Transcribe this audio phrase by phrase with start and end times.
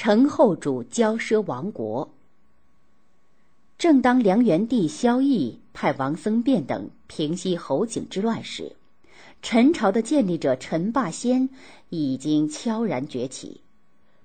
[0.00, 2.08] 陈后主骄奢亡国。
[3.76, 8.76] 正当梁元帝萧绎派王僧辩等平息侯景之乱时，
[9.42, 11.48] 陈朝的建立者陈霸先
[11.88, 13.60] 已经悄然崛起。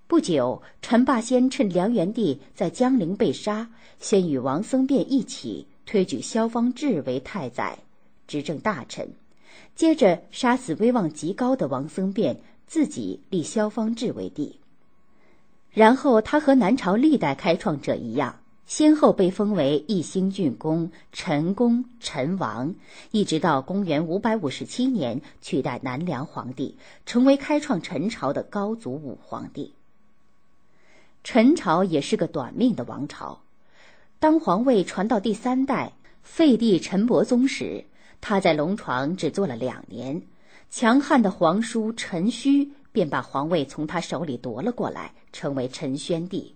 [0.05, 7.79] 不久，陈霸先趁梁元帝在江陵被杀，先与王僧辩一起推举萧方智为太宰，
[8.27, 9.11] 执政大臣。
[9.75, 14.59] 接着杀死威望极高的王僧辩，自己立萧方智为帝。
[15.73, 18.39] 然后他和南朝历代开创者一样。
[18.65, 22.73] 先后被封为义兴郡公、陈公、陈王，
[23.11, 29.73] 一直到公元五百五十七年取代南梁皇帝，成为开创陈朝的高祖武皇帝。
[31.25, 33.41] 陈朝也是个短命的王朝，
[34.17, 35.91] 当皇位传到第三代
[36.23, 37.83] 废帝陈伯宗时，
[38.21, 40.21] 他在龙床只做了两年，
[40.69, 46.55] 强悍的皇叔陈顼便把皇位从他手里夺了过来，成为陈宣帝。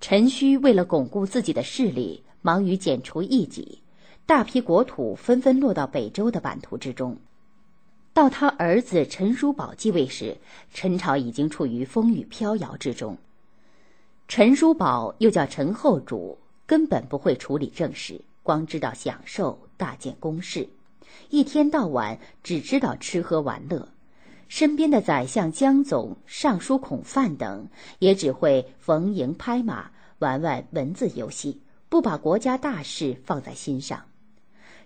[0.00, 3.82] 陈顼为了巩固自己的势力，忙于剪除异己，
[4.24, 7.18] 大批国土纷纷落到北周的版图之中。
[8.14, 10.36] 到他儿子陈叔宝继位时，
[10.72, 13.18] 陈朝已经处于风雨飘摇之中。
[14.28, 20.68] 陈叔宝又叫陈后主，根本不会处理政事，光知道享受，大建宫室，
[21.30, 23.88] 一天到晚只知道吃喝玩乐。
[24.48, 27.68] 身边的宰相江总、尚书孔范等，
[27.98, 34.02] 也只会逢迎拍马，玩玩文字游戏，不把国家大事放在心上。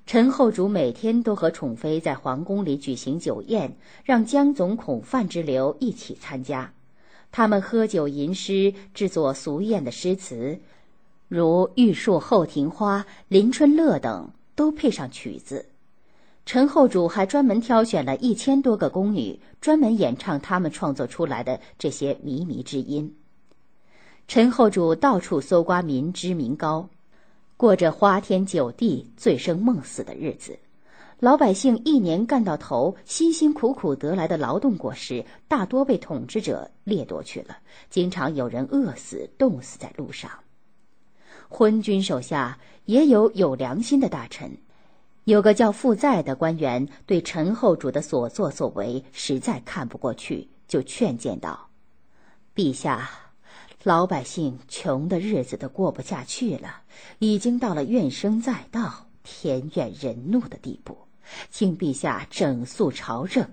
[0.05, 6.73] 陈后主每天都和宠妃在皇宫里举行酒宴，让江总、孔范之流一起参加。
[7.31, 10.59] 他们喝酒吟诗，制作俗艳的诗词，
[11.29, 15.65] 如“玉树后庭花”“临春乐”等，都配上曲子。
[16.45, 23.17] 陈后主还专门挑选了一千多个宫女，专门演唱他们创作出来的这些靡靡之音。
[24.27, 26.89] 陈后主到处搜刮民脂民膏，
[27.57, 30.59] 过着花天酒地、醉生梦死的日子。
[31.21, 37.59] 老百姓一年干到头，辛辛苦苦得来的劳动果实，大多被统治者掠夺去了，
[37.89, 40.29] 经常有人饿死、冻死在路上。
[41.49, 44.51] 昏君手下也有有良心的大臣。
[45.25, 51.69] 有个叫傅在的官员对陈后主的所作所为实在看不过去，就劝谏道
[52.57, 53.09] ：“陛下，
[53.85, 56.83] 老百姓穷的日子都过不下去了，
[57.21, 60.99] 已经到了怨声载道、天怨人怒的地步，
[61.51, 63.49] 请陛下整肃朝政，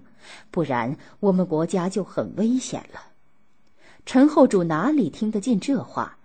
[0.50, 3.00] 不然我们国家就很危险了。”
[4.07, 6.18] 陈后主哪里听得进这话？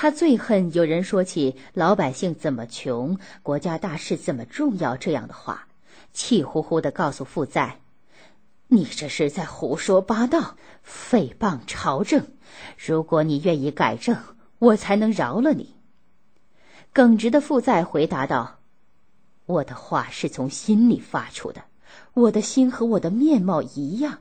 [0.00, 5.66] 他最恨有人说起老百姓怎么穷，国家大事怎么重要这样的话，
[6.12, 7.80] 气呼呼的告诉傅在
[8.68, 12.24] ：“你这是在胡说八道，诽谤朝政。
[12.76, 14.16] 如果你愿意改正，
[14.60, 15.74] 我才能饶了你。”
[16.94, 18.60] 耿直的傅在回答道
[19.46, 21.60] ：“我的话是从心里发出的，
[22.14, 24.20] 我的心和我的面貌一样。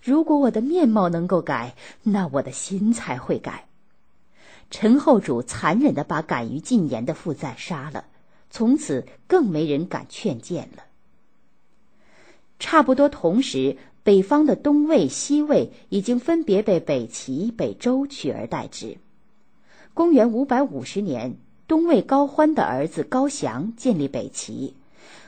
[0.00, 3.65] 如果我的面貌能够改，那我的心才会改。”
[4.70, 8.04] 陈后主残忍地把敢于进言的傅在杀了，
[8.50, 10.84] 从此更没人敢劝谏了。
[12.58, 18.98] 差不多同时，北方的东魏、西魏已经分别被北齐、北周取而代之。
[19.94, 21.36] 公元五百五十年，
[21.68, 24.74] 东魏高欢的儿子高翔建立北齐；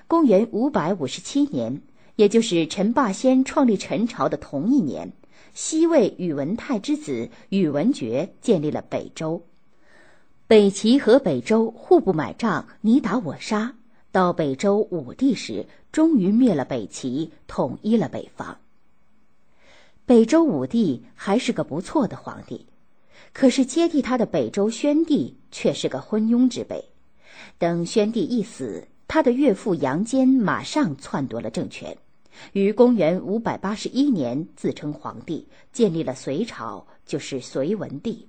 [0.07, 1.81] 公元五百五十七年，
[2.17, 5.13] 也就是陈霸先创立陈朝的同一年。
[5.61, 9.43] 西魏宇文泰之子宇文觉建立了北周，
[10.47, 13.75] 北齐和北周互不买账，你打我杀。
[14.13, 18.57] 到北周武帝时，终于灭了北齐，统一了北方。
[20.07, 22.65] 北周武帝还是个不错的皇帝，
[23.33, 26.85] 可是接替他的北周宣帝却是个昏庸之辈。
[27.59, 31.99] 等宣帝一死，他的岳父杨坚马上篡夺了政权。
[32.53, 38.29] 于公元五百八十一年自称皇帝，建立了隋朝，就是隋文帝。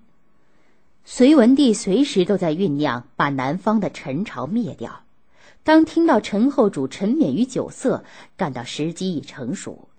[1.05, 5.01] 隋文帝随时都在酝酿把南方的陈朝灭掉。
[5.63, 8.03] 当听到陈后主沉湎于酒色，
[8.37, 9.89] 感到时机已成熟，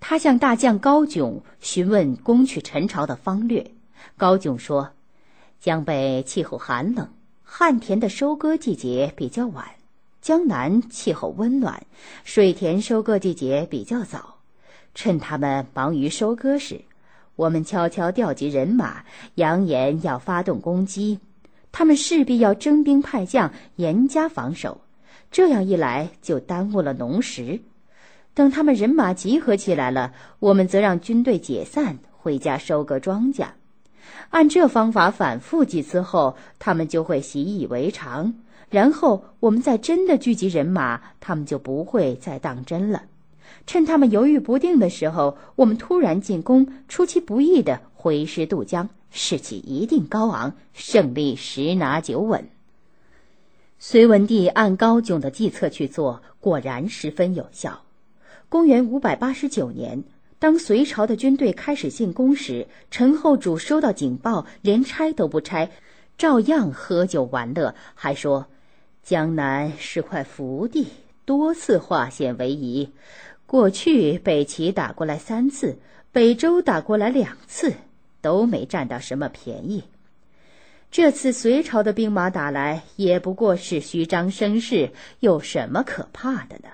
[0.00, 3.72] 他向大将高炯询问攻取陈朝的方略。
[4.16, 4.92] 高炯说
[5.60, 7.08] ：“江北气候寒冷，
[7.42, 9.66] 旱田的收割季节比较晚。”
[10.22, 11.84] 江南气候温暖，
[12.22, 14.36] 水田收割季节比较早。
[14.94, 16.80] 趁他们忙于收割时，
[17.34, 19.04] 我们悄悄调集人马，
[19.34, 21.18] 扬言要发动攻击。
[21.72, 24.80] 他们势必要征兵派将，严加防守。
[25.32, 27.60] 这样一来，就耽误了农时。
[28.32, 33.46] 等他们人马集合起来了，我们则让军队解散，回家收割庄稼。
[34.30, 38.32] 按这方法反复几次后，他们就会习以为常。
[38.72, 43.04] 然后我们再真的聚集人马，他们就不会再当真了。
[43.66, 52.48] 趁他们犹豫不定的时候，我们突然进攻，出其不意的挥师渡江，士气一定高昂，胜利十拿九稳。
[53.78, 57.82] 隋文帝按高炯的计策去做，果然十分有效。
[58.48, 60.02] 公元五百八十九年。
[60.38, 65.70] 当隋朝的军队开始进攻时，陈后主收到警报，连拆都不拆，
[66.18, 68.46] 照样喝酒玩乐，还说
[69.02, 70.86] ：“江南是块福地，
[71.24, 72.88] 多次化险为夷。
[73.46, 75.76] 过去北齐打过来三次，
[76.12, 77.74] 北周打过来两次，
[78.20, 79.82] 都没占到什么便宜。
[80.90, 86.68] 这次隋朝的兵马打来，也不过是虚张声势，有什么可怕的呢？”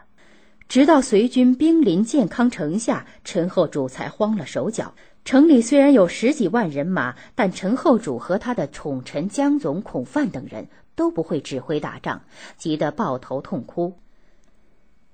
[0.69, 4.95] 直到隋军兵临建康城下，陈后主才慌了手脚。
[5.25, 12.21] 城里虽然有十几万人马，但陈后主和他的宠臣江总、孔范等人都不会指挥打仗，
[12.57, 13.97] 急得抱头痛哭。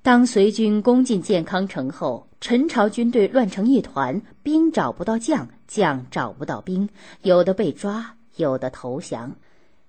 [0.01, 6.89] 当隋军攻进建康城后，陈朝军队乱成一团，兵找不到将，将找不到兵，
[7.21, 9.31] 有的被抓，有的投降。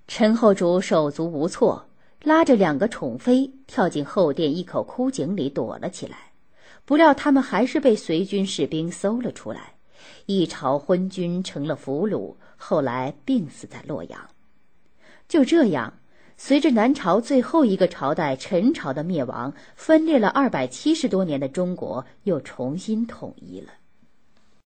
[0.08, 1.88] 陈后主手足无措。
[2.24, 6.18] 拉着两个宠妃跳进后殿一口枯井里躲了起来，
[6.84, 9.76] 不料他们还是被隋军士兵搜了出来，
[10.26, 14.20] 一朝昏君成了俘虏，后来病死在洛阳。
[15.28, 15.94] 就这样，
[16.38, 23.70] 随着南朝最后一个朝代陈朝的灭亡，分裂了二百七十多年的中国又重新统一了。